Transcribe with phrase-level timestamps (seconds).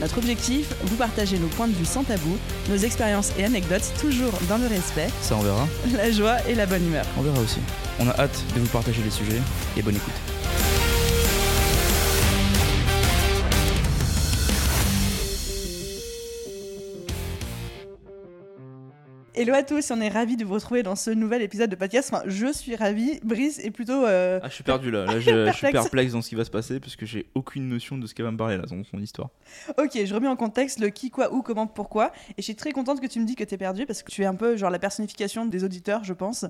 [0.00, 2.38] Notre objectif, vous partager nos points de vue sans tabou,
[2.70, 6.66] nos expériences et anecdotes toujours dans le respect, Ça on verra, la joie et la
[6.66, 7.04] bonne humeur.
[7.18, 7.58] on verra aussi.
[7.98, 9.40] On a hâte de vous partager les sujets
[9.76, 10.14] et bonne écoute.
[19.40, 22.10] Hello à tous, on est ravis de vous retrouver dans ce nouvel épisode de podcast.
[22.12, 23.20] Enfin, je suis ravie.
[23.24, 24.04] Brice est plutôt.
[24.04, 26.12] euh, Ah je suis perdu là, là je, je suis Perplexe.
[26.12, 28.32] dans ce qui va se passer parce que j'ai aucune notion de ce qu'elle va
[28.32, 29.30] me parler là dans son histoire.
[29.78, 32.12] Ok, je remets en contexte le qui, quoi, où, comment, pourquoi.
[32.32, 34.20] Et je suis très contente que tu me dis que t'es perdu parce que tu
[34.20, 36.44] es un peu genre la personnification des auditeurs, je pense.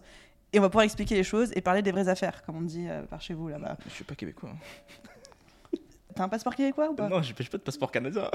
[0.53, 2.87] Et on va pouvoir expliquer les choses et parler des vraies affaires, comme on dit
[2.89, 3.77] euh, par chez vous là-bas.
[3.87, 4.51] Je suis pas québécois.
[6.17, 7.09] T'as un passeport québécois ou pas?
[7.09, 8.29] Non, j'ai pas de passeport canadien.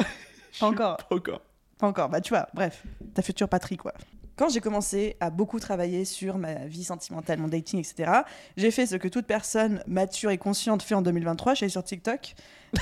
[0.58, 0.96] Pas encore.
[1.10, 1.42] Pas encore.
[1.78, 2.08] Pas encore.
[2.08, 3.94] Bah tu vois, bref, ta future patrie quoi.
[4.36, 8.12] Quand j'ai commencé à beaucoup travailler sur ma vie sentimentale, mon dating, etc.,
[8.58, 11.54] j'ai fait ce que toute personne mature et consciente fait en 2023.
[11.54, 12.36] Je suis allée sur TikTok.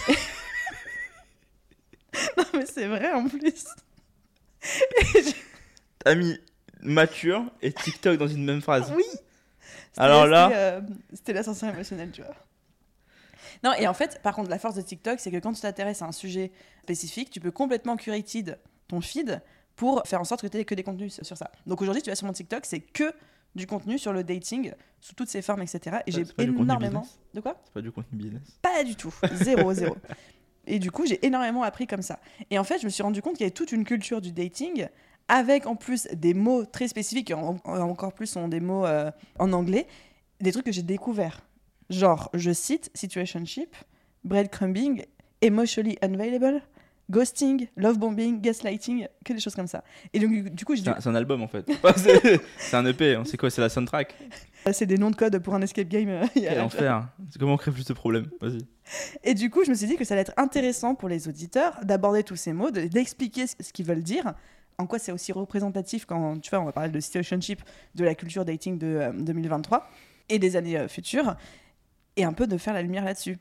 [2.38, 3.66] non mais c'est vrai en plus.
[6.00, 6.38] T'as mis
[6.81, 8.92] mature et TikTok dans une même phrase.
[8.96, 9.04] Oui.
[9.09, 9.22] C'était-
[10.02, 10.81] Alors là- c'était, euh,
[11.14, 12.36] C'était l'ascenseur émotionnel, tu vois.
[13.64, 16.02] Non, et en fait, par contre, la force de TikTok, c'est que quand tu t'intéresses
[16.02, 16.52] à un sujet
[16.84, 19.42] spécifique, tu peux complètement curated ton feed
[19.76, 21.50] pour faire en sorte que tu aies que des contenus sur ça.
[21.66, 23.12] Donc aujourd'hui, tu vas sur mon TikTok, c'est que
[23.56, 25.98] du contenu sur le dating, sous toutes ses formes, etc.
[26.08, 27.08] Et j'ai énormément.
[27.34, 27.60] De quoi?
[27.66, 28.42] C'est pas du contenu business.
[28.62, 29.14] Pas du tout.
[29.34, 29.96] Zéro, zéro.
[30.66, 32.20] Et du coup, j'ai énormément appris comme ça.
[32.50, 34.32] Et en fait, je me suis rendu compte qu'il y avait toute une culture du
[34.32, 34.88] dating,
[35.28, 38.86] avec en plus des mots très spécifiques, et en- en- encore plus sont des mots
[38.86, 39.88] euh, en anglais,
[40.40, 41.42] des trucs que j'ai découverts.
[41.90, 43.76] Genre, je cite situationship,
[44.24, 45.03] breadcrumbing,
[45.42, 46.62] emotionally unavailable,
[47.09, 49.84] ghosting, love bombing, gaslighting, que des choses comme ça.
[50.14, 51.66] Et donc, du coup, j'ai C'est un, album en fait.
[52.58, 54.16] C'est un EP, c'est quoi C'est la soundtrack
[54.72, 56.08] c'est des noms de code pour un escape game.
[56.08, 58.30] euh, Quel enfer comment on crée plus de problèmes?
[58.40, 58.59] Vas-y.
[59.24, 61.78] Et du coup, je me suis dit que ça allait être intéressant pour les auditeurs
[61.84, 64.34] d'aborder tous ces mots, de- d'expliquer ce, ce qu'ils veulent dire,
[64.78, 67.62] en quoi c'est aussi représentatif quand, tu vois, on va parler de situationship,
[67.96, 69.90] de la culture dating de euh, 2023
[70.30, 71.35] et des années euh, futures,
[72.16, 73.38] et un peu de faire la lumière là-dessus.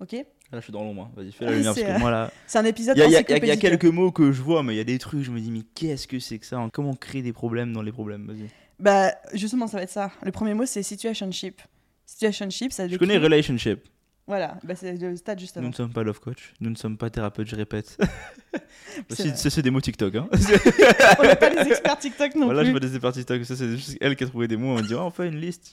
[0.00, 0.14] Ok?
[0.50, 1.02] Là, je suis dans l'ombre.
[1.02, 1.10] hein.
[1.14, 2.30] Vas-y, fais la Ah, lumière c'est, là.
[2.54, 4.80] Un épisode Il y a, y y quelques mots que je vois, mais il y
[4.80, 7.20] a des trucs, je me dis, mais qu'est-ce que c'est que ça hein Comment créer
[7.22, 8.48] des problèmes dans les problèmes Vas-y.
[8.80, 10.10] Bah, justement, ça va être ça.
[10.22, 11.60] Le premier mot, c'est situationship.
[12.06, 13.80] Situationship, ça Je décrit- connais relationship.
[14.28, 16.98] Voilà, bah, c'est le stade juste Nous ne sommes pas love coach, nous ne sommes
[16.98, 17.96] pas thérapeute, je répète.
[19.10, 20.14] C'est ça, c'est des mots TikTok.
[20.16, 20.28] Hein.
[21.18, 22.70] On n'est pas les experts TikTok non voilà, je plus.
[22.72, 23.44] vois des experts TikTok.
[23.44, 24.76] Ça, c'est juste elle qui a trouvé des mots.
[24.76, 25.72] On dit, oh, on fait une liste.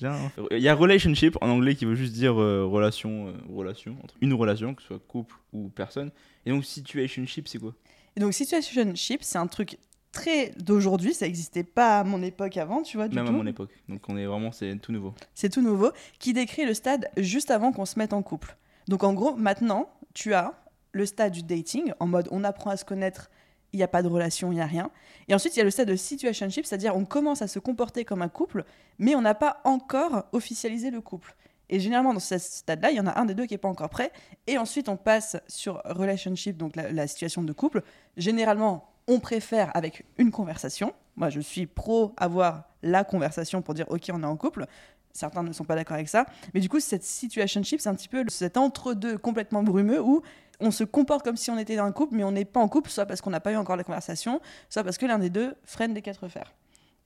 [0.52, 4.14] Il y a relationship en anglais qui veut juste dire euh, relation, euh, relation, entre
[4.22, 6.12] une relation, que ce soit couple ou personne.
[6.46, 7.74] Et donc, situationship, c'est quoi?
[8.16, 9.78] Et donc, situationship, c'est un truc
[10.16, 13.32] très d'aujourd'hui, ça n'existait pas à mon époque avant, tu vois, du Même tout.
[13.34, 13.70] à mon époque.
[13.90, 15.14] Donc, on est vraiment, c'est tout nouveau.
[15.36, 18.58] C'est tout nouveau, qui décrit le stade juste avant qu'on se mette en couple.
[18.88, 20.54] Donc en gros, maintenant, tu as
[20.92, 23.30] le stade du dating, en mode on apprend à se connaître,
[23.74, 24.90] il n'y a pas de relation, il n'y a rien.
[25.28, 28.06] Et ensuite, il y a le stade de situationship, c'est-à-dire on commence à se comporter
[28.06, 28.64] comme un couple,
[29.00, 31.36] mais on n'a pas encore officialisé le couple.
[31.68, 33.68] Et généralement, dans ce stade-là, il y en a un des deux qui n'est pas
[33.68, 34.12] encore prêt.
[34.46, 37.82] Et ensuite, on passe sur relationship, donc la, la situation de couple.
[38.18, 40.94] Généralement, on préfère avec une conversation.
[41.16, 44.66] Moi, je suis pro avoir la conversation pour dire, OK, on est en couple.
[45.14, 46.26] Certains ne sont pas d'accord avec ça.
[46.54, 50.22] Mais du coup, cette situationship, c'est un petit peu cet entre-deux complètement brumeux où
[50.60, 52.68] on se comporte comme si on était dans un couple, mais on n'est pas en
[52.68, 55.30] couple, soit parce qu'on n'a pas eu encore la conversation, soit parce que l'un des
[55.30, 56.54] deux freine des quatre fers.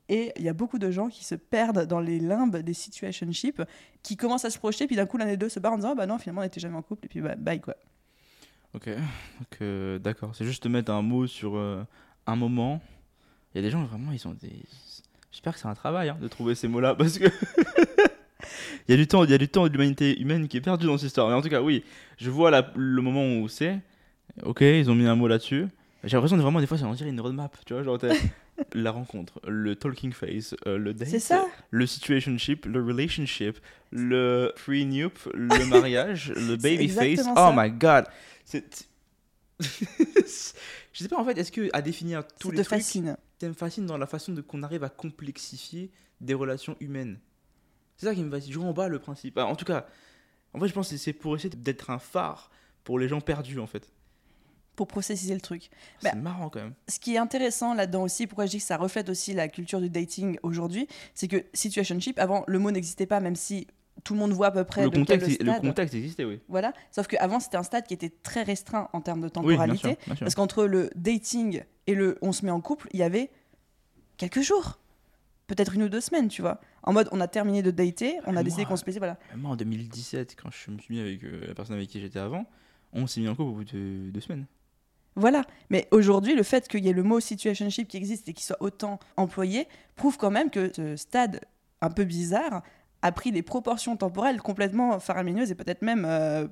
[0.08, 3.62] Et il y a beaucoup de gens qui se perdent dans les limbes des situationships,
[4.02, 5.92] qui commencent à se projeter, puis d'un coup l'un des deux se barre en disant
[5.92, 7.76] Ah bah non, finalement on n'était jamais en couple, et puis bah, bye quoi.
[8.76, 10.32] Ok, donc euh, d'accord.
[10.36, 11.84] C'est juste mettre un mot sur euh,
[12.28, 12.82] un moment.
[13.54, 14.52] Il y a des gens vraiment, ils ont des.
[15.32, 17.26] J'espère que c'est un travail hein, de trouver ces mots-là parce que.
[18.88, 20.62] Il y a du temps, il y a du temps de l'humanité humaine qui est
[20.62, 21.28] perdu dans cette histoire.
[21.28, 21.84] Mais en tout cas, oui,
[22.18, 23.78] je vois la- le moment où c'est.
[24.42, 25.68] Ok, ils ont mis un mot là-dessus.
[26.04, 28.00] J'ai l'impression de vraiment des fois, ça on dirait une roadmap, tu vois, genre
[28.74, 33.60] la rencontre, le talking face, euh, le date, ça le situationship, le relationship,
[33.92, 37.28] le prenup, le mariage, le baby face.
[37.36, 38.06] Oh my god.
[38.50, 38.88] C'est
[39.62, 43.18] Je sais pas en fait, est-ce que à définir tous Ça les te trucs, fascine.
[43.40, 45.92] ça me fascine dans la façon de qu'on arrive à complexifier
[46.22, 47.20] des relations humaines.
[47.98, 48.54] C'est ça qui me fascine.
[48.54, 49.38] Je en bas le principe.
[49.38, 49.86] Ah, en tout cas,
[50.54, 52.50] en fait, je pense que c'est pour essayer d'être un phare
[52.84, 53.92] pour les gens perdus en fait.
[54.76, 55.70] pour processiser le truc.
[56.02, 56.74] Bah, C'est marrant quand même.
[56.88, 59.82] Ce qui est intéressant là-dedans aussi, pourquoi je dis que ça reflète aussi la culture
[59.82, 63.68] du dating aujourd'hui, c'est que situationship, avant, le mot n'existait pas, même si
[64.04, 65.62] tout le monde voit à peu près Le de quel contexte, le stade.
[65.62, 66.40] contexte existait, oui.
[66.48, 66.74] Voilà.
[66.92, 69.88] Sauf qu'avant, c'était un stade qui était très restreint en termes de Oui, bien temporalité.
[69.90, 69.98] sûr.
[70.06, 70.26] bien sûr.
[70.26, 73.30] Parce qu'entre le dating et le on se met en couple, il y avait
[74.18, 74.80] quelques jours.
[75.48, 76.62] Peut-être une ou deux semaines, tu vois.
[76.84, 79.18] En mode, on a terminé de dater, on a décidé qu'on se plaisait, voilà.
[79.36, 82.20] Moi, en 2017, quand je me suis mis avec euh, la personne avec qui j'étais
[82.20, 82.46] avant,
[82.94, 84.46] on s'est mis en couple au bout de deux semaines.
[85.16, 85.42] Voilà.
[85.72, 88.62] Mais aujourd'hui, le fait qu'il y ait le mot situationship qui existe et qu'il soit
[88.62, 91.42] autant employé prouve quand même que ce stade
[91.82, 92.62] un peu bizarre
[93.02, 96.48] a pris des proportions temporelles complètement faramineuses et peut-être même euh,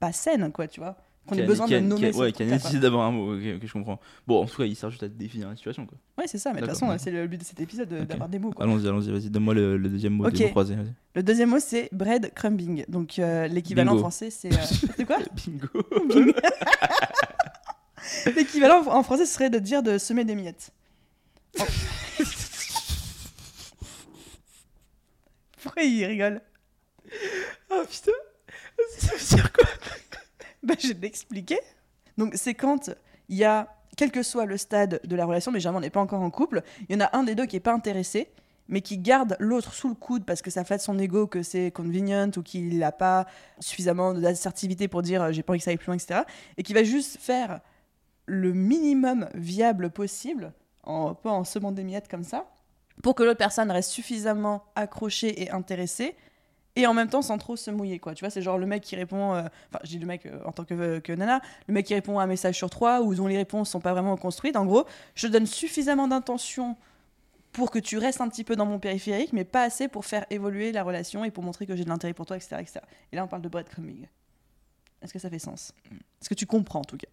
[0.00, 0.96] pas saines, quoi, tu vois.
[1.26, 4.00] Qu'on ait besoin de nommer Ouais, qui a nécessité d'avoir un mot, ok, je comprends.
[4.26, 5.98] Bon, en tout cas, il sert juste à définir la situation, quoi.
[6.16, 8.06] Ouais, c'est ça, mais de toute façon, c'est le but de cet épisode de- Ok.
[8.06, 8.64] d'avoir des mots, quoi.
[8.64, 10.54] Allons-y, allons-y, vas-y, donne-moi le, deuxième mot vas-y.
[11.14, 12.86] Le deuxième mot, c'est breadcrumbing.
[12.88, 14.54] Donc, euh, l'équivalent français, c'est.
[14.54, 14.58] euh,
[14.96, 15.68] c'est quoi Bingo
[18.34, 20.70] L'équivalent en français, serait de dire de semer des miettes.
[21.60, 21.64] Oh.
[25.62, 26.40] Pourquoi il rigole
[27.70, 28.12] Ah putain
[28.98, 29.64] Ça veut dire quoi
[30.62, 31.58] bah, Je vais te l'expliquer.
[32.16, 32.90] Donc, c'est quand
[33.28, 35.90] il y a, quel que soit le stade de la relation, mais jamais on n'est
[35.90, 38.30] pas encore en couple, il y en a un des deux qui n'est pas intéressé,
[38.68, 41.70] mais qui garde l'autre sous le coude parce que ça flatte son ego, que c'est
[41.70, 43.26] convenient ou qu'il n'a pas
[43.60, 46.20] suffisamment d'assertivité pour dire euh, j'ai pas envie que ça aille plus loin, etc.
[46.58, 47.60] Et qui va juste faire
[48.26, 50.52] le minimum viable possible,
[50.82, 52.46] en, pas en semant des miettes comme ça,
[53.02, 56.16] pour que l'autre personne reste suffisamment accrochée et intéressée,
[56.76, 58.14] et en même temps sans trop se mouiller, quoi.
[58.14, 60.38] Tu vois, c'est genre le mec qui répond, euh, enfin, je dis le mec euh,
[60.44, 63.14] en tant que, que nana, le mec qui répond à un message sur trois ou
[63.14, 64.56] dont les réponses sont pas vraiment construites.
[64.56, 64.84] En gros,
[65.14, 66.76] je donne suffisamment d'intention
[67.52, 70.24] pour que tu restes un petit peu dans mon périphérique, mais pas assez pour faire
[70.30, 72.80] évoluer la relation et pour montrer que j'ai de l'intérêt pour toi, etc., etc.
[73.10, 74.06] Et là, on parle de breadcrumbing.
[75.02, 75.72] Est-ce que ça fait sens?
[76.20, 77.08] Est-ce que tu comprends, en tout cas?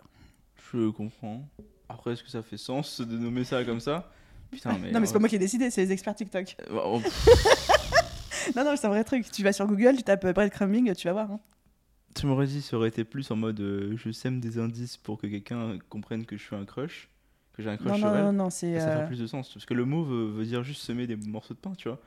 [0.71, 1.41] Je comprends.
[1.89, 4.11] Après, est-ce que ça fait sens de nommer ça comme ça?
[4.55, 4.91] Putain, mais.
[4.91, 6.55] Non, mais c'est pas moi qui ai décidé, c'est les experts TikTok.
[6.71, 7.01] Euh, oh,
[8.55, 9.29] Non, non, c'est un vrai truc.
[9.31, 11.31] Tu vas sur Google, tu tapes euh, breadcrumbing, tu vas voir.
[11.31, 11.39] hein.
[12.13, 15.17] Tu m'aurais dit, ça aurait été plus en mode euh, je sème des indices pour
[15.19, 17.09] que quelqu'un comprenne que je suis un crush,
[17.53, 18.23] que j'ai un crush Non, sur non, elle.
[18.23, 18.79] non, non, c'est.
[18.79, 19.53] Ça euh, fait plus de sens.
[19.53, 21.99] Parce que le mot veut, veut dire juste semer des morceaux de pain, tu vois.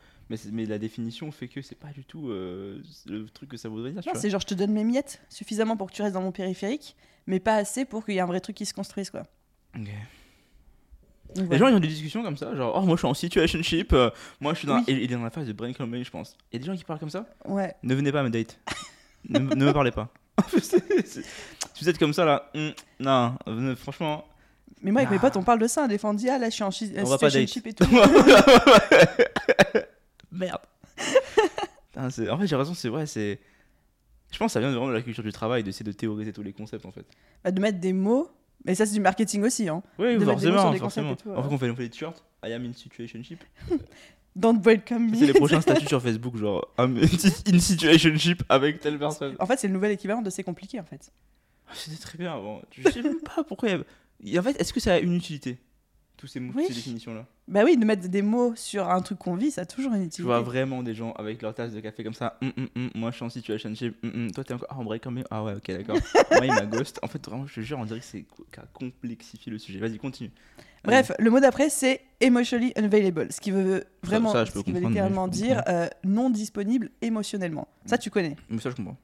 [0.52, 3.92] Mais, la définition fait que c'est pas du tout euh, le truc que ça voudrait
[3.92, 4.20] dire, tu Non, vois.
[4.20, 6.96] c'est genre je te donne mes miettes suffisamment pour que tu restes dans mon périphérique,
[7.26, 9.22] mais pas assez pour qu'il y ait un vrai truc qui se construise, quoi.
[9.74, 9.88] Ok.
[11.36, 13.92] Les gens ils ont des discussions comme ça, genre oh moi je suis en situationship,
[13.92, 14.10] euh,
[14.40, 14.84] moi je suis dans Oui.
[14.88, 16.36] il est dans la phase de brainstorming je pense.
[16.52, 17.26] Il y a des gens qui parlent comme ça?
[17.44, 17.75] Ouais.
[17.82, 18.58] Ne venez pas à me date.
[19.28, 20.08] ne, ne me parlez pas.
[20.58, 24.25] Si vous êtes comme ça là, hum, non, venez- franchement.
[24.82, 25.86] Mais moi, avec mes potes, on parle de ça.
[25.88, 27.84] Des fois, on dit, ah là, je suis en chi- situationship et tout.
[30.32, 30.60] Merde.
[31.92, 33.38] Putain, c'est- en fait j'ai raison, c'est vrai, c'est.
[34.31, 36.42] Je pense que ça vient vraiment de la culture du travail, d'essayer de théoriser tous
[36.42, 37.06] les concepts en fait.
[37.42, 38.31] Bah, de mettre des mots.
[38.64, 39.69] Mais ça, c'est du marketing aussi.
[39.69, 39.82] Hein.
[39.99, 41.12] Oui, De forcément, des forcément.
[41.12, 41.55] et tout, En fait, ouais.
[41.55, 42.25] on fait, on fait des t-shirts.
[42.44, 43.43] I am in situationship.
[44.37, 45.38] Don't welcome C'est les me.
[45.38, 46.96] prochains statuts sur Facebook, genre I'm
[47.52, 49.34] in situationship avec telle personne.
[49.40, 51.10] En fait, c'est le nouvel équivalent de c'est compliqué, en fait.
[51.66, 52.60] Ah, C'était très bien avant.
[52.72, 53.69] Je sais même pas pourquoi.
[54.22, 55.58] y a- en fait, est-ce que ça a une utilité?
[56.19, 56.65] Tous ces mots, Oui.
[56.67, 57.25] ces définitions-là.
[57.47, 60.00] Bah oui, de mettre des mots sur un truc qu'on vit, ça a toujours une
[60.03, 60.23] Je utilité.
[60.25, 62.37] vois vraiment des gens avec leur tasse de café comme ça.
[62.43, 63.97] Hum, hum, hum, moi, je suis en situationship.
[64.05, 64.31] Hum, hum.
[64.32, 64.67] Toi, t'es encore.
[64.69, 65.25] Ah, en break quand même.
[65.31, 65.96] Ah ouais, ok, d'accord.
[66.32, 66.98] moi, il m'a ghost.
[67.03, 69.79] En fait, vraiment, je te jure, on dirait que c'est co- qu'à complexifier le sujet.
[69.79, 70.31] Vas-y, continue.
[70.84, 74.65] Bref, le mot d'après, c'est emotionally unavailable, ce qui veut vraiment, ça, je peux ce
[74.65, 77.69] qui veut littéralement je dire euh, non disponible émotionnellement.
[77.87, 78.37] Ça, tu connais.
[78.48, 78.96] Mais ça, je comprends.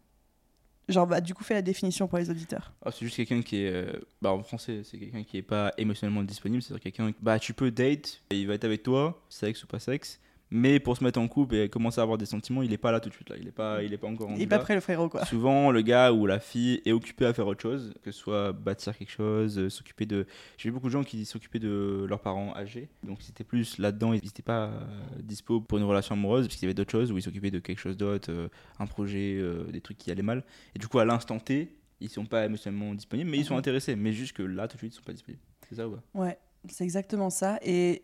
[0.88, 2.72] Genre, bah, du coup, fais la définition pour les auditeurs.
[2.84, 3.70] Ah, c'est juste quelqu'un qui est.
[3.72, 6.62] euh, Bah, en français, c'est quelqu'un qui est pas émotionnellement disponible.
[6.62, 7.12] C'est-à-dire quelqu'un.
[7.22, 10.20] Bah, tu peux date, il va être avec toi, sexe ou pas sexe.
[10.50, 12.92] Mais pour se mettre en couple et commencer à avoir des sentiments, il est pas
[12.92, 13.30] là tout de suite.
[13.30, 13.36] Là.
[13.40, 15.24] Il est pas, il est pas encore Il rendu est pas prêt, le frérot, quoi.
[15.24, 18.52] Souvent, le gars ou la fille est occupé à faire autre chose, que ce soit
[18.52, 20.26] bâtir quelque chose, euh, s'occuper de.
[20.58, 23.78] J'ai vu beaucoup de gens qui s'occupaient de leurs parents âgés, donc ils étaient plus
[23.78, 24.80] là-dedans, ils n'étaient pas euh,
[25.20, 27.58] dispo pour une relation amoureuse, parce qu'il y avait d'autres choses où ils s'occupaient de
[27.58, 28.48] quelque chose d'autre, euh,
[28.78, 30.44] un projet, euh, des trucs qui allaient mal.
[30.76, 33.60] Et du coup, à l'instant T, ils sont pas émotionnellement disponibles, mais ils sont Mhm.
[33.60, 35.42] intéressés, mais juste que là, tout de suite, ils sont pas disponibles.
[35.68, 36.02] C'est ça ou pas?
[36.14, 37.58] Ouais, c'est exactement ça.
[37.62, 38.02] Et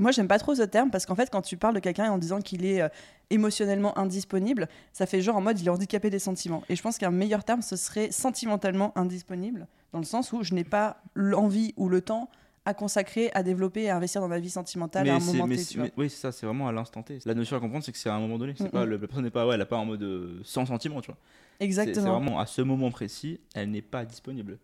[0.00, 2.18] moi, j'aime pas trop ce terme parce qu'en fait, quand tu parles de quelqu'un en
[2.18, 2.88] disant qu'il est euh,
[3.30, 6.62] émotionnellement indisponible, ça fait genre en mode il est handicapé des sentiments.
[6.68, 10.54] Et je pense qu'un meilleur terme, ce serait sentimentalement indisponible, dans le sens où je
[10.54, 12.28] n'ai pas l'envie ou le temps
[12.66, 15.62] à consacrer, à développer à investir dans ma vie sentimentale à un moment mais T.
[15.78, 17.18] mais- oui, c'est ça, c'est vraiment à l'instant T.
[17.24, 18.52] La notion à comprendre, c'est que c'est à un moment donné.
[18.56, 21.00] C'est pas, le- la personne n'est pas, ouais, elle pas en mode euh, sans sentiment,
[21.00, 21.16] tu vois.
[21.16, 22.18] C'est- C'est Exactement.
[22.20, 24.58] vraiment à ce moment précis, elle n'est pas disponible.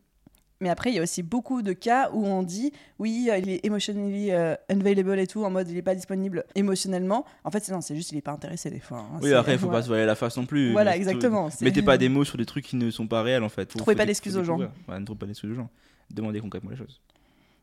[0.61, 3.51] Mais après, il y a aussi beaucoup de cas où on dit oui, euh, il
[3.51, 7.27] est emotionally euh, unavailable et tout, en mode il n'est pas disponible émotionnellement.
[7.45, 9.01] En fait, c'est non, c'est juste il n'est pas intéressé des fois.
[9.01, 9.19] hein.
[9.23, 9.81] Oui, après, il faut voilà.
[9.81, 10.73] pas se voiler la face non plus.
[10.73, 11.51] Voilà, exactement.
[11.51, 13.71] c'est- Mettez pas des mots sur des trucs qui ne sont pas réels en fait.
[13.73, 14.59] Faut- Trouvez faut pas d'excuses faut aux gens.
[14.59, 15.69] Ouais, ne trouvez pas d'excuses aux gens.
[16.11, 17.01] Demandez concrètement les choses.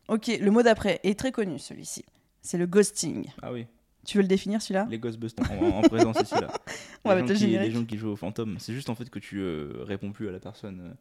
[0.08, 2.04] Ok, le mot d'après est très connu celui-ci.
[2.42, 3.24] C'est le ghosting.
[3.42, 3.66] Ah oui,
[4.04, 4.86] Tu veux le définir celui-là?
[4.90, 6.48] Les Ghostbusters en, en présence ici là.
[7.04, 9.08] On va les, gens qui, les gens qui jouent au fantôme, c'est juste en fait
[9.08, 10.94] que tu euh, réponds plus à la personne euh,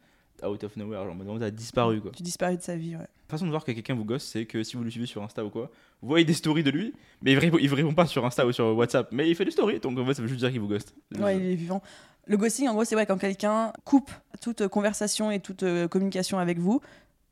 [0.44, 2.12] out of nowhere, genre en mode, t'as disparu quoi.
[2.16, 3.02] Tu disparais de sa vie, ouais.
[3.02, 5.24] La façon de voir que quelqu'un vous gosse, c'est que si vous le suivez sur
[5.24, 5.72] Insta ou quoi,
[6.02, 8.52] vous voyez des stories de lui, mais il répond, il répond pas sur Insta ou
[8.52, 10.60] sur WhatsApp, mais il fait des stories, donc en fait ça veut juste dire qu'il
[10.60, 10.94] vous ghost.
[11.18, 11.82] Ouais, il est vivant.
[12.26, 16.40] Le ghosting, en gros, c'est ouais, quand quelqu'un coupe toute conversation et toute euh, communication
[16.40, 16.80] avec vous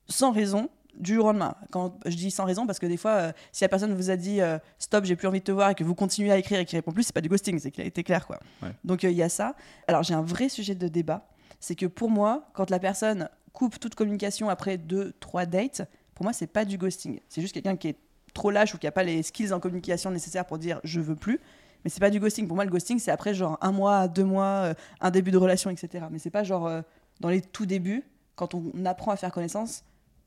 [0.08, 1.56] sans raison du jour au lendemain.
[1.72, 4.18] Quand je dis sans raison, parce que des fois, euh, si la personne vous a
[4.18, 6.60] dit euh, stop, j'ai plus envie de te voir et que vous continuez à écrire
[6.60, 8.40] et qu'il répond plus, c'est pas du ghosting, c'est qu'il a été clair, quoi.
[8.62, 8.72] Ouais.
[8.84, 9.56] Donc il y a ça.
[9.88, 11.26] Alors j'ai un vrai sujet de débat,
[11.62, 15.84] c'est que pour moi, quand la personne coupe toute communication après deux, trois dates,
[16.16, 17.20] pour moi, c'est pas du ghosting.
[17.30, 17.98] C'est juste quelqu'un qui est
[18.34, 21.16] trop lâche ou qui a pas les skills en communication nécessaires pour dire je veux
[21.16, 21.40] plus.
[21.84, 22.48] Mais c'est pas du ghosting.
[22.48, 25.38] Pour moi, le ghosting, c'est après genre un mois, deux mois, euh, un début de
[25.38, 26.06] relation, etc.
[26.12, 26.82] Mais c'est pas genre euh,
[27.20, 28.04] dans les tout débuts,
[28.36, 29.84] quand on apprend à faire connaissance,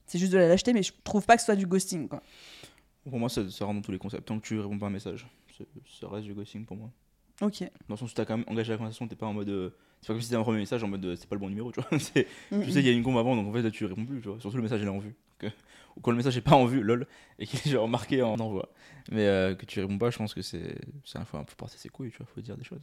[0.06, 2.08] c'est juste de la lâcheté, mais je trouve pas que ce soit du ghosting.
[3.08, 4.26] Pour moi, ça, ça rentre dans tous les concepts.
[4.26, 5.26] Tant que tu réponds pas à un message,
[6.00, 6.90] ça reste du ghosting pour moi.
[7.40, 7.60] Ok.
[7.60, 9.48] Dans le sens où t'as quand même engagé la conversation, t'es pas en mode.
[9.48, 11.40] euh, c'est pas comme si c'était un premier message en mode euh, c'est pas le
[11.40, 11.90] bon numéro, tu vois.
[12.50, 14.04] Mm, Tu sais, il y a une combe avant, donc en fait là, tu réponds
[14.04, 14.38] plus, tu vois.
[14.40, 15.14] Surtout le message il est en vue.
[15.42, 15.56] Donc, euh,
[15.96, 17.06] ou quand le message est pas en vue, lol,
[17.38, 18.68] et qu'il est genre marqué en envoi.
[19.10, 20.76] Mais euh, que tu réponds pas, je pense que c'est.
[21.04, 22.80] C'est un faut faut porter ses couilles, tu vois, faut dire des choses.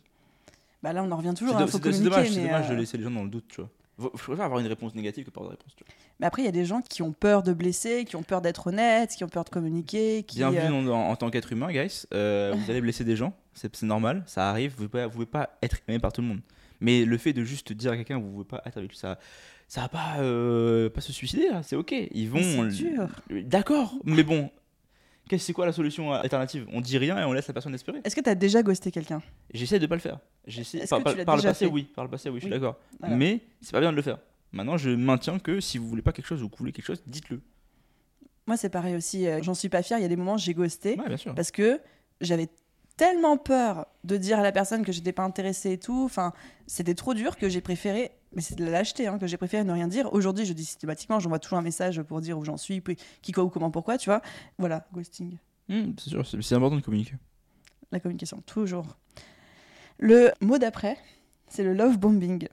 [0.83, 1.59] Bah là, on en revient toujours.
[1.69, 3.69] faut c'est dommage, mais, dommage de laisser les gens dans le doute, tu vois.
[3.99, 5.93] Je préfère avoir une réponse négative que pas de réponse, tu vois.
[6.19, 8.41] mais après, il y a des gens qui ont peur de blesser, qui ont peur
[8.41, 10.23] d'être honnêtes, qui ont peur de communiquer.
[10.23, 12.05] Qui, Bienvenue euh, en, en- en tant qu'être humain, guys.
[12.13, 14.73] Euh, vous allez blesser des gens, c'est normal, ça arrive.
[14.77, 16.41] Vous pouvez, vous pouvez pas être aimé par tout le monde.
[16.79, 18.97] Mais le fait de juste dire à quelqu'un que vous pouvez pas être avec lui,
[18.97, 19.19] ça,
[19.67, 21.93] ça va pas, euh, pas se suicider, là, c'est ok.
[22.11, 22.41] Ils vont.
[22.41, 23.07] C'est dur.
[23.29, 24.49] D'accord, mais bon.
[25.31, 26.67] Qu'est-ce c'est quoi la solution alternative?
[26.73, 28.01] On dit rien et on laisse la personne espérer.
[28.03, 29.21] Est-ce que tu as déjà ghosté quelqu'un?
[29.53, 30.19] J'essaie de pas le faire.
[30.45, 31.83] J'essaie par, le passé, oui.
[31.83, 32.59] Par le passé, oui, je suis Oui.
[32.59, 32.77] d'accord.
[32.99, 33.15] Voilà.
[33.15, 34.17] Mais c'est pas bien de le faire.
[34.51, 36.85] Maintenant, je maintiens que si vous voulez pas quelque chose ou que vous voulez quelque
[36.85, 37.39] chose, dites-le.
[38.45, 39.25] Moi, c'est pareil aussi.
[39.25, 39.99] euh, J'en suis pas fière.
[39.99, 41.79] Il y a des moments, j'ai ghosté Ouais, parce que
[42.19, 42.49] j'avais
[42.97, 46.03] tellement peur de dire à la personne que j'étais pas intéressée et tout.
[46.03, 46.33] Enfin,
[46.67, 48.11] c'était trop dur que j'ai préféré.
[48.33, 50.11] Mais c'est de la lâcheté, hein, que j'ai préféré ne rien dire.
[50.13, 53.31] Aujourd'hui, je dis systématiquement, j'envoie toujours un message pour dire où j'en suis, puis qui,
[53.31, 54.21] quoi, ou comment, pourquoi, tu vois.
[54.57, 55.37] Voilà, ghosting.
[55.67, 57.15] Hmm, c'est sûr, c'est important de communiquer.
[57.91, 58.95] La communication, toujours.
[59.97, 60.97] Le mot d'après,
[61.47, 62.47] c'est le love bombing.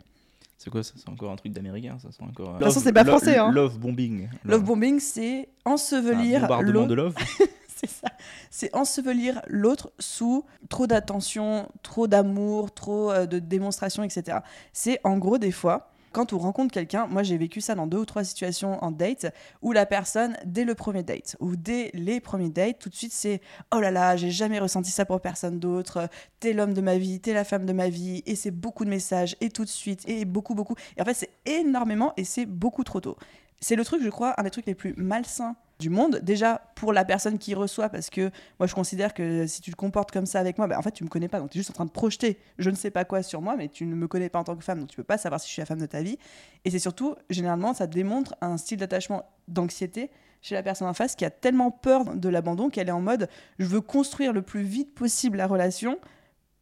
[0.56, 0.94] C'est quoi ça?
[0.96, 2.08] C'est encore un truc d'américain, ça?
[2.10, 2.54] C'est encore.
[2.58, 3.52] toute façon, c'est pas français, hein.
[3.52, 4.28] Love bombing.
[4.44, 7.14] Love bombing, c'est ensevelir Un bombardement de love.
[7.68, 8.07] c'est ça.
[8.50, 14.38] C'est ensevelir l'autre sous trop d'attention, trop d'amour, trop euh, de démonstration, etc.
[14.72, 17.98] C'est en gros des fois, quand on rencontre quelqu'un, moi j'ai vécu ça dans deux
[17.98, 19.26] ou trois situations en date,
[19.62, 23.12] où la personne, dès le premier date, ou dès les premiers dates, tout de suite
[23.12, 23.40] c'est
[23.74, 26.08] oh là là, j'ai jamais ressenti ça pour personne d'autre,
[26.40, 28.90] t'es l'homme de ma vie, t'es la femme de ma vie, et c'est beaucoup de
[28.90, 30.74] messages, et tout de suite, et beaucoup, beaucoup.
[30.96, 33.16] Et en fait, c'est énormément, et c'est beaucoup trop tôt.
[33.60, 36.20] C'est le truc, je crois, un des trucs les plus malsains du monde.
[36.22, 39.76] Déjà pour la personne qui reçoit, parce que moi je considère que si tu te
[39.76, 41.60] comportes comme ça avec moi, bah, en fait tu me connais pas, donc tu es
[41.60, 43.94] juste en train de projeter je ne sais pas quoi sur moi, mais tu ne
[43.94, 45.62] me connais pas en tant que femme, donc tu peux pas savoir si je suis
[45.62, 46.18] la femme de ta vie.
[46.64, 50.10] Et c'est surtout, généralement, ça démontre un style d'attachement, d'anxiété
[50.40, 53.28] chez la personne en face qui a tellement peur de l'abandon qu'elle est en mode
[53.58, 55.98] je veux construire le plus vite possible la relation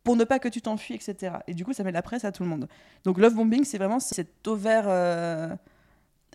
[0.02, 1.38] pour ne pas que tu t'enfuis, etc.
[1.48, 2.68] Et du coup, ça met la presse à tout le monde.
[3.02, 5.48] Donc, love bombing, c'est vraiment cet ovaire euh,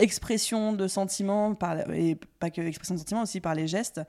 [0.02, 4.02] expression de sentiments, par, et pas que expression de sentiments, aussi par les gestes,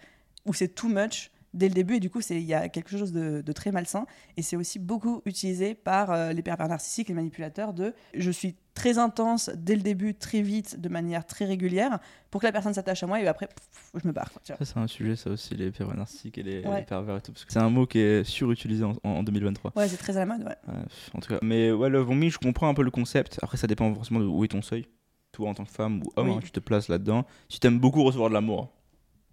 [0.46, 2.96] où c'est too much dès le début, et du coup, c'est- il y a quelque
[2.96, 4.06] chose de, de très malsain.
[4.38, 8.56] Et c'est aussi beaucoup utilisé par euh, les pervers narcissiques, les manipulateurs, de je suis
[8.72, 11.98] très intense dès le début, très vite, de manière très régulière,
[12.30, 14.32] pour que la personne s'attache à moi, et après, pff, je me barre.
[14.32, 14.40] quoi.
[14.44, 16.78] Ça, c'est un sujet, ça aussi, les pervers narcissiques et les, Ouais.
[16.80, 17.32] les pervers et tout.
[17.32, 19.72] Parce que c'est un mot qui est surutilisé en, en 2023.
[19.76, 20.56] Ouais, c'est très à la mode, ouais.
[20.68, 20.80] Ouais,
[21.12, 21.38] en tout cas.
[21.42, 23.38] Mais ouais, love bombing, je comprends un peu le concept.
[23.42, 24.86] Après, ça dépend forcément de où est ton seuil.
[25.32, 26.34] Toi, en tant que femme ou homme, Oui.
[26.36, 27.24] hein, tu te places là-dedans.
[27.48, 28.68] Si t'aimes beaucoup recevoir de l'amour,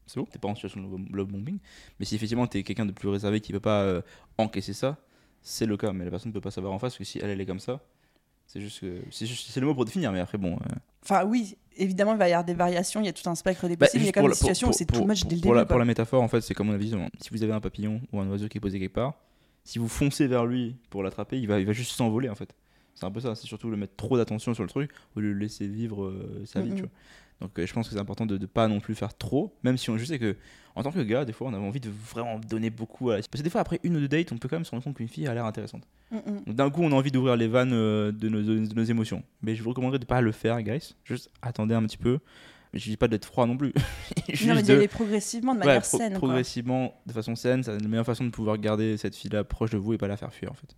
[0.07, 1.59] c'est bon, t'es pas en situation de love- bombing.
[1.99, 4.01] Mais si effectivement t'es quelqu'un de plus réservé qui peut pas euh,
[4.37, 4.97] encaisser ça,
[5.41, 5.91] c'est le cas.
[5.91, 7.59] Mais la personne ne peut pas savoir en face que si elle, elle est comme
[7.59, 7.81] ça,
[8.47, 9.01] c'est juste que.
[9.11, 10.53] C'est le mot pour définir, mais après, bon.
[10.53, 13.35] euh, Enfin, oui, évidemment, il va y avoir des variations, il y a tout un
[13.35, 15.29] spectre des Bah, possibles, il y a quand même des situations où c'est much pour-
[15.29, 15.53] dès le début.
[15.53, 16.93] la, pour la métaphore, en fait, c'est comme on a dit.
[17.21, 19.13] Si vous avez un papillon ou un oiseau qui est posé quelque part,
[19.65, 22.55] si vous foncez vers lui pour l'attraper, il va, il va juste s'envoler en fait.
[22.99, 25.33] C'est un peu ça, c'est surtout le mettre trop d'attention sur le truc ou le
[25.33, 26.89] laisser vivre euh, sa vie, tu vois.
[27.41, 29.77] Donc euh, je pense que c'est important de ne pas non plus faire trop, même
[29.77, 30.35] si on, je sais que
[30.75, 33.21] en tant que gars, des fois on a envie de vraiment donner beaucoup à la...
[33.21, 34.83] Parce que des fois après une ou deux dates, on peut quand même se rendre
[34.83, 35.87] compte qu'une fille a l'air intéressante.
[36.11, 36.17] Mm.
[36.47, 39.23] Donc d'un coup on a envie d'ouvrir les vannes euh, de nos, de nos émotions.
[39.41, 40.95] Mais je vous recommanderais de pas le faire, guys.
[41.05, 42.19] Juste attendez un petit peu.
[42.73, 43.73] Mais je dis pas d'être froid non plus.
[44.45, 46.11] Non, mais d'y de- aller progressivement, de Ouais, manière pro- saine.
[46.11, 46.19] quoi.
[46.19, 49.77] progressivement, de façon saine, c'est la meilleure façon de pouvoir garder cette fille-là proche de
[49.77, 50.75] vous et pas la faire fuir en fait.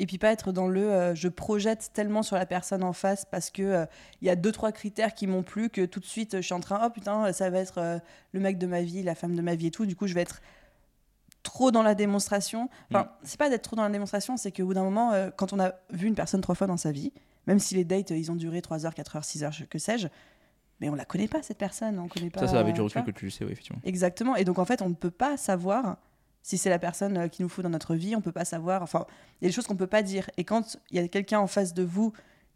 [0.00, 3.24] Et puis pas être dans le euh, je projette tellement sur la personne en face
[3.24, 3.86] parce que euh,
[4.22, 6.54] il y a deux trois critères qui m'ont plu que tout de suite je suis
[6.54, 7.98] en train oh putain ça va être euh,
[8.32, 9.86] le mec de ma vie, la femme de ma vie et tout.
[9.86, 10.40] Du coup je vais être
[11.42, 12.68] trop dans la démonstration.
[12.90, 13.08] Enfin Mm.
[13.22, 15.60] c'est pas d'être trop dans la démonstration, c'est qu'au bout d'un moment euh, quand on
[15.60, 17.12] a vu une personne trois fois dans sa vie,
[17.46, 19.78] même si les dates euh, ils ont duré 3 heures, 4 heures, 6 heures, que
[19.78, 20.08] sais-je,
[20.80, 22.40] mais on la connaît pas cette personne, on connaît pas.
[22.40, 23.80] ça, c'est avec du recul que tu le sais, oui, effectivement.
[23.84, 24.34] Exactement.
[24.36, 25.98] Et donc, en fait, on ne peut pas savoir
[26.42, 28.16] si c'est la personne euh, qui nous faut dans notre vie.
[28.16, 28.82] On peut pas savoir.
[28.82, 29.06] Enfin,
[29.40, 30.30] il y a des choses qu'on peut pas dire.
[30.36, 32.12] Et quand il y a quelqu'un en face de vous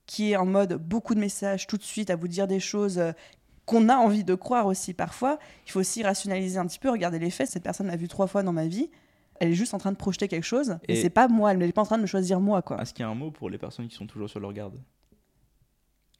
[0.06, 2.98] qui est en mode beaucoup de messages tout de suite à vous dire des choses
[2.98, 3.12] euh,
[3.66, 7.18] qu'on a envie de croire aussi parfois, il faut aussi rationaliser un petit peu, regarder
[7.18, 7.48] les faits.
[7.50, 8.90] Cette personne l'a vu trois fois dans ma vie.
[9.40, 10.76] Elle est juste en train de projeter quelque chose.
[10.86, 11.52] Et, Et- c'est pas moi.
[11.52, 12.80] Elle n'est pas en train de me choisir moi, quoi.
[12.80, 14.78] Est-ce qu'il y a un mot pour les personnes qui sont toujours sur leur garde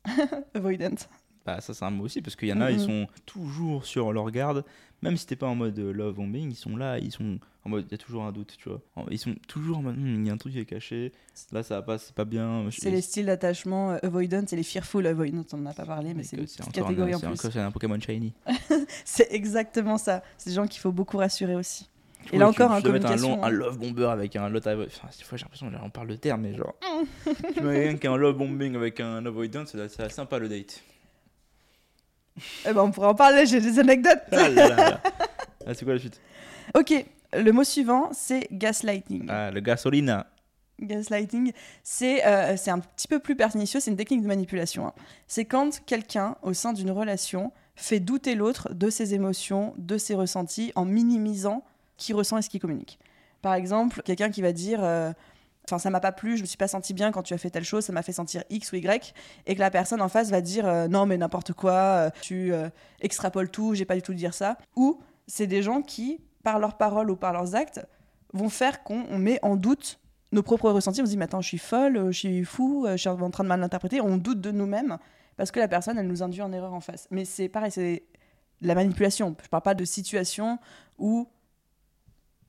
[0.54, 0.96] Avoidant.
[1.46, 4.12] Bah ça c'est un mot aussi parce qu'il y en a ils sont toujours sur
[4.14, 4.64] leur garde
[5.02, 7.68] même si t'es pas en mode euh, love bombing ils sont là ils sont en
[7.68, 9.98] mode il y a toujours un doute tu vois En- ils sont toujours en mode
[9.98, 11.12] Hmm, il y a un truc qui est caché
[11.52, 14.62] là ça va pas c'est pas bien C'est les styles d'attachement euh, avoidant et les
[14.62, 15.44] fearful avoidant.
[15.52, 17.36] On n'en a pas parlé, mais c'est une c'est petite un, catégorie en c'est plus.
[17.36, 18.32] c'est un Pokémon shiny
[19.04, 20.22] C'est exactement ça.
[20.38, 21.88] C'est des gens qu'il faut beaucoup rassurer aussi.
[22.24, 23.50] Tu Et vois, là tu- encore, tu en dois mettre un, long, un hein.
[23.50, 26.54] love bomber avec un lot avo- enfin fois j'ai l'impression on parle de terme mais
[26.54, 26.74] genre
[27.54, 30.82] tu mets quelqu'un qui un love bombing avec un avoidance c'est c'est sympa le date
[32.66, 34.22] Eh ben, on pourrait en parler, j'ai des anecdotes.
[34.32, 35.00] ah là là là.
[35.66, 36.20] Ah, c'est quoi la suite?
[36.76, 36.92] Ok,
[37.32, 39.26] le mot suivant, c'est gaslighting.
[39.28, 40.26] ah le gasolina
[40.80, 41.52] Gaslighting,
[41.84, 44.88] c'est euh, c'est un petit peu plus pernicieux, c'est une technique de manipulation.
[44.88, 44.92] hein.
[45.28, 50.14] C'est quand quelqu'un, au sein d'une relation, fait douter l'autre de ses émotions, de ses
[50.16, 51.62] ressentis, en minimisant
[51.96, 52.98] qui ressent et ce qu'il communique.
[53.40, 55.12] Par exemple, quelqu'un qui va dire euh,
[55.66, 57.50] Enfin, ça m'a pas plu, je me suis pas senti bien quand tu as fait
[57.50, 59.14] telle chose, ça m'a fait sentir X ou Y,
[59.46, 62.52] et que la personne en face va dire euh, non, mais n'importe quoi, euh, tu
[62.52, 62.68] euh,
[63.00, 64.58] extrapoles tout, j'ai pas du tout dire ça.
[64.76, 67.80] Ou c'est des gens qui, par leurs paroles ou par leurs actes,
[68.34, 70.00] vont faire qu'on on met en doute
[70.32, 71.00] nos propres ressentis.
[71.00, 73.44] On se dit, mais attends, je suis folle, je suis fou, je suis en train
[73.44, 74.00] de mal l'interpréter.
[74.00, 74.98] On doute de nous-mêmes
[75.36, 77.06] parce que la personne, elle nous induit en erreur en face.
[77.10, 78.02] Mais c'est pareil, c'est
[78.60, 79.36] la manipulation.
[79.42, 80.58] Je parle pas de situation
[80.98, 81.28] où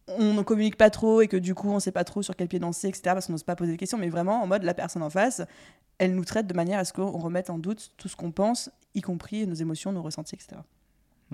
[0.08, 2.48] on ne communique pas trop et que du coup on sait pas trop sur quel
[2.48, 3.02] pied danser, etc.
[3.06, 5.42] parce qu'on n'ose pas poser des questions, mais vraiment en mode la personne en face,
[5.98, 8.70] elle nous traite de manière à ce qu'on remette en doute tout ce qu'on pense,
[8.94, 10.58] y compris nos émotions, nos ressentis, etc.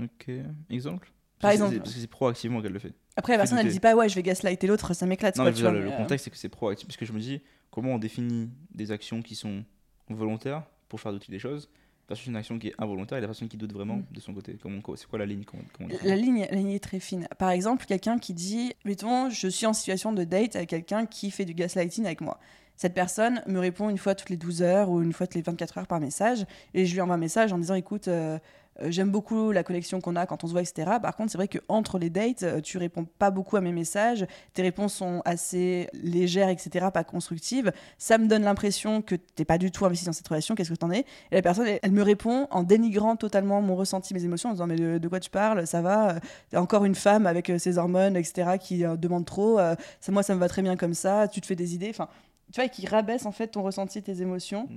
[0.02, 0.30] ok
[0.70, 1.12] exemple?
[1.40, 1.74] Par exemple.
[1.74, 3.74] c'est- parce que c'est proactivement qu'elle le fait Après, la personne, elle douter.
[3.74, 5.36] dit pas ouais, je vais gaslighter l'autre, ça m'éclate.
[5.38, 6.88] Non, quoi, mais tu vois, le, mais, euh, contexte, c'est que c'est proactif.
[6.88, 9.64] Parce que je me dis, comment on définit des actions qui sont
[10.10, 11.68] volontaires pour faire douter des choses?
[12.12, 14.06] Versus une action qui est involontaire et la personne qui doute vraiment Mm.
[14.12, 14.58] de son côté
[14.98, 17.28] C'est quoi la ligne comment, La ligne, la ligne est très fine.
[17.38, 21.32] Par exemple, quelqu'un qui dit, mettons, je suis en situation de date avec quelqu'un qui
[21.32, 22.38] fait du gaslighting avec moi.
[22.76, 25.42] Cette personne me répond une fois toutes les 12 heures ou une fois toutes les
[25.42, 28.40] 24 heures par message, et je lui envoie un message en disant, écoute, euh,
[28.80, 30.92] j'aime beaucoup la connexion qu'on a quand on se voit, etc.
[31.02, 34.26] Par contre, c'est vrai qu'entre les dates, euh, tu réponds pas beaucoup à mes messages,
[34.54, 37.72] tes réponses sont assez légères, etc., pas constructives.
[37.98, 40.76] Ça me donne l'impression que t'es pas du tout investi dans cette relation, qu'est-ce que
[40.76, 41.06] t'en es?
[41.32, 44.68] Et la personne, elle, me répond en dénigrant totalement mon ressenti, mes émotions, en disant,
[44.68, 45.68] mais de, quoi tu parles?
[45.68, 46.16] Ça va?
[46.16, 46.20] Euh,
[46.58, 49.60] encore une femme avec euh, ses hormones, etc., qui euh, demande trop.
[49.60, 49.76] euh,
[50.10, 51.28] moi, ça me va très bien comme ça.
[51.28, 51.90] Tu te fais des idées?
[51.90, 52.08] Enfin,
[52.52, 54.68] tu vois, qui rabaisse en fait ton ressenti, tes émotions,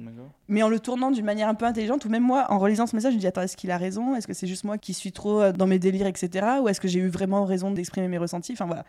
[0.48, 2.04] mais en le tournant d'une manière un peu intelligente.
[2.04, 4.14] Ou même moi, en relisant ce message, je me dis attends, est-ce qu'il a raison?
[4.14, 6.46] Est-ce que c'est juste moi qui suis trop euh, dans mes délires, etc.
[6.62, 8.52] Ou est-ce que j'ai eu vraiment raison d'exprimer mes ressentis?
[8.52, 8.84] Enfin voilà.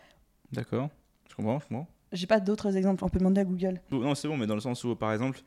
[0.52, 0.90] D'accord.
[1.30, 1.88] Je comprends, je comprends.
[2.12, 3.04] J'ai pas d'autres exemples.
[3.04, 3.82] On peut demander à Google.
[3.92, 5.42] Non, c'est bon, mais dans le sens où, par exemple,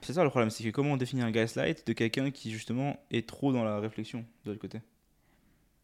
[0.00, 2.96] c'est ça le problème, c'est que comment on définit un gaslight de quelqu'un qui, justement,
[3.10, 4.80] est trop dans la réflexion de l'autre côté?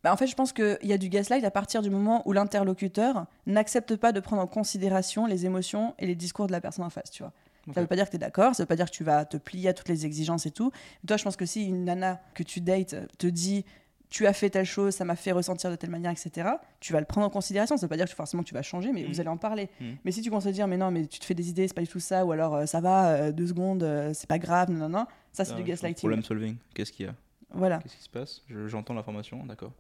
[0.05, 2.33] Bah, en fait, je pense qu'il y a du gaslight à partir du moment où
[2.33, 6.85] l'interlocuteur n'accepte pas de prendre en considération les émotions et les discours de la personne
[6.85, 7.33] en face, tu vois.
[7.75, 9.27] Ça veut pas dire que tu es d'accord, ça veut pas dire que tu vas
[9.27, 10.71] te plier à toutes les exigences et tout.
[11.07, 13.65] Toi, je pense que si une nana que tu dates te dit
[14.09, 16.49] tu as fait telle chose, ça m'a fait ressentir de telle manière, etc.,
[16.81, 17.77] tu vas le prendre en considération.
[17.77, 19.09] Ça veut pas dire que forcément que tu vas changer, mais Mhm.
[19.09, 19.69] vous allez en parler.
[19.83, 19.97] Mhm.
[20.03, 21.75] Mais si tu commences à dire mais non, mais tu te fais des idées, c'est
[21.75, 24.39] pas du tout ça, ou alors euh, ça va, euh, deux secondes, euh, c'est pas
[24.39, 25.99] grave, non, non, non, ça c'est Ah, du gaslighting.
[26.09, 26.57] Problem solving.
[26.75, 27.15] Qu'est-ce qu'il y a?
[27.51, 27.81] Voilà.
[27.81, 28.43] Qu'est-ce qui se passe?
[28.49, 29.73] Je- J'entends l'information, d'accord.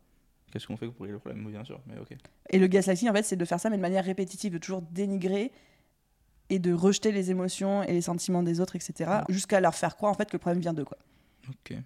[0.50, 2.16] Qu'est-ce qu'on fait pour régler le problème bien sûr, mais ok.
[2.50, 4.82] Et le gaslighting, en fait, c'est de faire ça, mais de manière répétitive, de toujours
[4.82, 5.52] dénigrer
[6.50, 10.12] et de rejeter les émotions et les sentiments des autres, etc., jusqu'à leur faire croire
[10.12, 10.98] en fait que le problème vient d'eux, quoi.
[11.48, 11.76] Ok.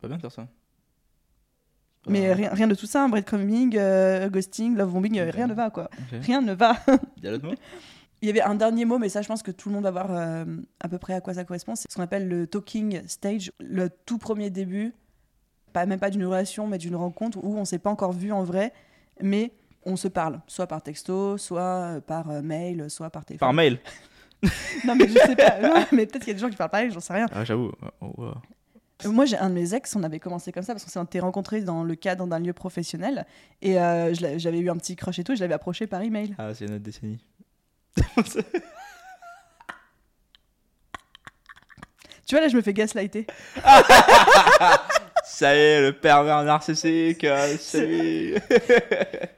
[0.00, 0.48] Pas bien de faire ça.
[2.06, 5.54] Mais rien, rien de tout ça, hein, breadcrumbing, euh, ghosting, love bombing, euh, rien ne
[5.54, 5.88] va, quoi.
[6.12, 6.76] Rien ne va.
[7.16, 7.54] Il y a l'autre mot
[8.20, 9.90] Il y avait un dernier mot, mais ça, je pense que tout le monde va
[9.90, 10.44] voir euh,
[10.80, 11.74] à peu près à quoi ça correspond.
[11.74, 14.92] C'est ce qu'on appelle le talking stage, le tout premier début,
[15.74, 18.44] pas même pas d'une relation, mais d'une rencontre où on s'est pas encore vu en
[18.44, 18.72] vrai,
[19.20, 19.50] mais
[19.84, 21.60] on se parle, soit par texto, soit
[21.96, 23.46] euh, par euh, mail, soit par téléphone.
[23.46, 23.78] Par mail
[24.86, 25.58] Non, mais je sais pas.
[25.62, 27.26] Non, mais peut-être qu'il y a des gens qui parlent pareil, j'en sais rien.
[27.32, 27.72] Ah, j'avoue.
[28.00, 28.34] Oh, wow.
[29.04, 31.20] Euh, Moi, j'ai un de mes ex, on avait commencé comme ça parce qu'on s'était
[31.20, 33.26] rencontrés dans le cadre d'un lieu professionnel
[33.60, 36.34] et euh, j'avais eu un petit crush et tout, et je l'avais approché par email.
[36.38, 37.18] Ah, c'est notre décennie.
[42.26, 43.26] Tu vois, là, je me fais gaslighter.
[45.24, 47.24] Ça y est, le pervers narcissique.
[47.24, 49.30] euh, Ça y est.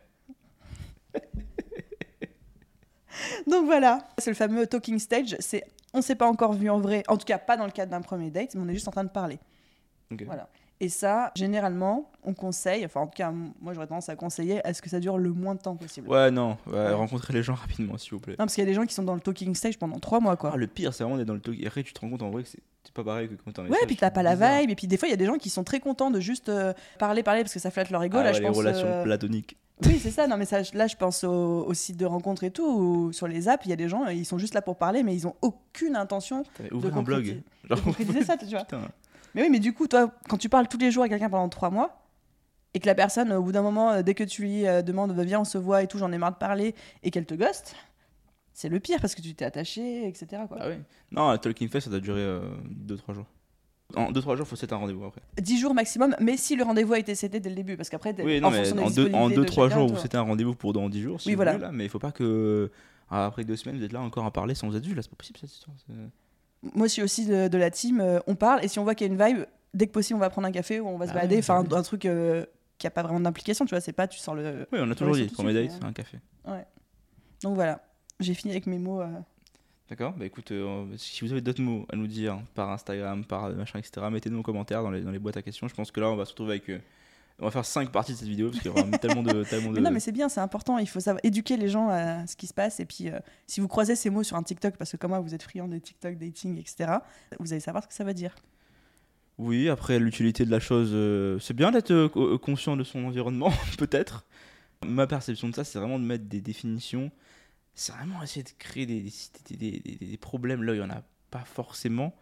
[3.47, 5.37] Donc voilà, c'est le fameux talking stage.
[5.41, 7.91] C'est on s'est pas encore vu en vrai, en tout cas pas dans le cadre
[7.93, 9.39] d'un premier date, mais on est juste en train de parler.
[10.13, 10.23] Ok.
[10.27, 10.49] Voilà.
[10.81, 14.75] Et ça, généralement, on conseille, enfin en tout cas, moi j'aurais tendance à conseiller à
[14.75, 16.09] ce que ça dure le moins de temps possible.
[16.09, 16.59] Ouais, non.
[16.67, 18.35] Ouais, rencontrez les gens rapidement, s'il vous plaît.
[18.35, 20.21] Non, parce qu'il y a des gens qui sont dans le talking stage pendant trois
[20.21, 20.51] mois, quoi.
[20.53, 21.57] Ah, le pire, c'est vraiment d'être dans le talk.
[21.59, 22.61] Et après, tu te rends compte en vrai que c'est
[22.93, 24.97] pas pareil que quand t'es en Ouais, puis t'as pas la vibe, et puis des
[24.97, 27.43] fois il y a des gens qui sont très contents de juste euh, parler, parler
[27.43, 28.19] parce que ça flatte leur ego.
[28.19, 28.57] Ah là, ouais, je les pense.
[28.59, 29.57] relations euh, platoniques.
[29.85, 30.27] Oui, c'est ça.
[30.27, 33.49] Non, mais ça, là, je pense aux sites de rencontres et tout, ou sur les
[33.49, 35.35] apps, il y a des gens, ils sont juste là pour parler, mais ils ont
[35.43, 37.43] aucune intention Ouvrir un blog.
[37.65, 38.61] Genre, concrétiser ça, tu vois.
[38.65, 38.81] putain.
[39.37, 41.49] Mais oui, mais du coup, toi, quand tu parles tous les jours à quelqu'un pendant
[41.49, 42.03] trois mois,
[42.75, 45.15] et que la personne, au bout d'un moment, euh, dès que tu lui euh, demandes,
[45.15, 47.35] bah, viens, on se voit et tout, j'en ai marre de parler, et qu'elle te
[47.35, 47.77] ghost,
[48.55, 50.43] c'est le pire parce que tu t'es attaché, etc.
[50.49, 50.57] Quoi.
[50.61, 50.81] Ah ouais.
[51.13, 52.27] Non, Talking Fest, ça doit durer
[52.87, 53.27] 2-3 jours.
[53.95, 55.21] En 2-3 jours, faut setter un rendez-vous après.
[55.41, 58.15] 10 jours maximum, mais si le rendez-vous a été cédé dès le début, parce qu'après,
[58.23, 60.23] Oui, en non, mais fonction des en 2-3 disponibilités de chacun, jours, vous c'était un
[60.23, 61.21] rendez-vous pour dans 10 jours.
[61.21, 61.53] Si Oui, vous voilà.
[61.53, 62.71] voulez, là, mais il faut pas que.
[63.11, 64.95] ah, Après deux semaines, vous êtes là encore à parler sans vous être vu.
[64.95, 65.77] Là, c'est pas possible cette histoire.
[66.75, 68.95] Moi, je suis aussi de, de la team, euh, on parle, et si on voit
[68.95, 70.97] qu'il y a une vibe, dès que possible, on va prendre un café ou on
[70.99, 72.45] va se Ah balader, ouais, enfin, bah un, un truc euh,
[72.79, 74.67] qui a pas vraiment d'implication, tu vois, c'est pas, tu sors le.
[74.73, 76.19] Oui, on a toujours dit, date, suite, c'est un café.
[77.43, 77.81] Donc voilà,
[78.21, 79.01] j'ai fini avec mes mots.
[79.03, 79.07] euh.
[79.91, 83.45] D'accord Bah écoute, euh, si vous avez d'autres mots à nous dire par Instagram, par
[83.45, 85.69] euh, machin, etc., mettez-nous en commentaire dans les, dans les boîtes à questions.
[85.69, 86.69] Je pense que là, on va se retrouver avec.
[86.71, 86.79] euh,
[87.39, 89.45] on va faire 5 parties de cette vidéo parce qu'il y aura tellement de.
[89.45, 89.77] Tellement de...
[89.77, 90.79] Mais non, mais c'est bien, c'est important.
[90.79, 92.81] Il faut savoir éduquer les gens à ce qui se passe.
[92.81, 95.21] Et puis, euh, si vous croisez ces mots sur un TikTok, parce que comme moi,
[95.21, 96.93] vous êtes friand des TikTok, dating, etc.,
[97.39, 98.35] vous allez savoir ce que ça veut dire.
[99.39, 103.05] Oui, après, l'utilité de la chose, euh, c'est bien d'être euh, co- conscient de son
[103.05, 104.25] environnement, peut-être.
[104.85, 107.11] Ma perception de ça, c'est vraiment de mettre des définitions.
[107.75, 109.11] C'est vraiment essayer de créer des, des,
[109.57, 112.15] des- des- des- des problèmes là où il n'y en a pas forcément.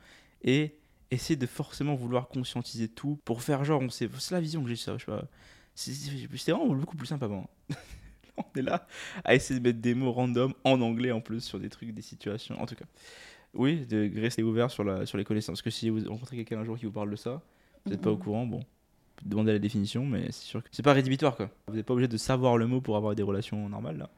[0.43, 0.75] Et
[1.15, 4.09] essayer de forcément vouloir conscientiser tout pour faire genre, on sait.
[4.19, 5.25] C'est la vision que j'ai, ça, je sais pas.
[5.75, 7.49] C'était vraiment beaucoup plus simple avant.
[8.37, 8.87] on est là
[9.25, 12.03] à essayer de mettre des mots random en anglais en plus sur des trucs, des
[12.03, 12.61] situations.
[12.61, 12.85] En tout cas,
[13.55, 15.55] oui, de rester ouvert sur, la, sur les connaissances.
[15.59, 17.43] Parce que si vous rencontrez quelqu'un un jour qui vous parle de ça,
[17.85, 18.23] vous n'êtes pas au Mhm.
[18.23, 18.61] courant, bon,
[19.25, 21.51] demandez la définition, mais c'est sûr que c'est pas rédhibitoire quoi.
[21.69, 24.11] Vous n'êtes pas obligé de savoir le mot pour avoir des relations normales là.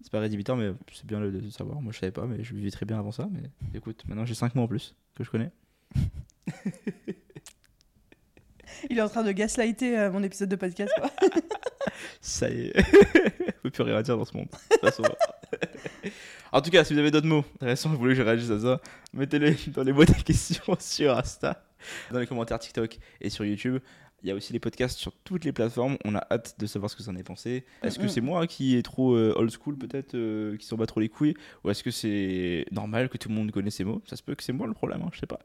[0.00, 1.80] C'est pas rédhibitoire, mais c'est bien de de savoir.
[1.80, 3.28] Moi je savais pas, mais je vivais très bien avant ça.
[3.32, 5.50] Mais écoute, maintenant j'ai 5 mots en plus que je connais.
[8.90, 10.92] Il est en train de gaslighter euh, mon épisode de podcast.
[10.96, 11.10] quoi.
[12.20, 12.82] Ça y est,
[13.62, 14.46] faut plus rien à dire dans ce monde.
[14.46, 15.02] De toute façon.
[16.52, 18.60] en tout cas, si vous avez d'autres mots intéressants, vous voulez que je réagisse à
[18.60, 18.80] ça,
[19.14, 21.64] mettez-les dans les boîtes à questions sur Insta,
[22.10, 23.78] dans les commentaires TikTok et sur YouTube.
[24.22, 25.96] Il y a aussi les podcasts sur toutes les plateformes.
[26.04, 27.64] On a hâte de savoir ce que vous en avez pensé.
[27.84, 28.08] Est-ce que Mhm.
[28.08, 31.08] c'est moi qui est trop euh, old school, peut-être, euh, qui s'en bat trop les
[31.08, 34.02] couilles Ou est-ce que c'est normal que tout le monde connaisse ces mots?
[34.06, 35.38] Ça se peut que c'est moi le problème, hein, je sais pas.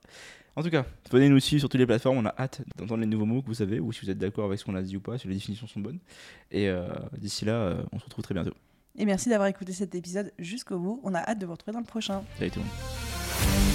[0.55, 2.17] En tout cas, venez nous suivre sur toutes les plateformes.
[2.17, 4.45] On a hâte d'entendre les nouveaux mots que vous savez, ou si vous êtes d'accord
[4.45, 5.99] avec ce qu'on a dit ou pas, si les définitions sont bonnes.
[6.51, 8.53] Et euh, d'ici là, on se retrouve très bientôt.
[8.97, 10.99] Et merci d'avoir écouté cet épisode jusqu'au bout.
[11.03, 12.23] On a hâte de vous retrouver dans le prochain.
[12.38, 13.72] Salut tout le monde.